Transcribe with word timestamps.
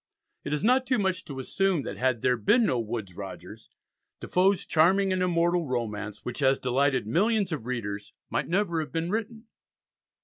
It 0.43 0.51
is 0.51 0.63
not 0.63 0.87
too 0.87 0.97
much 0.97 1.25
to 1.25 1.37
assume 1.37 1.83
that 1.83 1.95
had 1.97 2.23
there 2.23 2.35
been 2.35 2.65
no 2.65 2.79
Woodes 2.79 3.13
Rogers, 3.13 3.69
Defoe's 4.19 4.65
charming 4.65 5.13
and 5.13 5.21
immortal 5.21 5.67
romance, 5.67 6.25
which 6.25 6.39
has 6.39 6.57
delighted 6.57 7.05
millions 7.05 7.51
of 7.51 7.67
readers, 7.67 8.11
might 8.27 8.47
never 8.47 8.79
have 8.79 8.91
been 8.91 9.11
written. 9.11 9.45